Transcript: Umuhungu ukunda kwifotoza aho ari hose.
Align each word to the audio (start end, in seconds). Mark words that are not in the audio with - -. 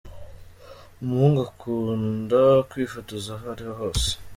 Umuhungu 1.01 1.39
ukunda 1.49 2.41
kwifotoza 2.69 3.29
aho 3.35 3.45
ari 3.53 3.65
hose. 3.77 4.09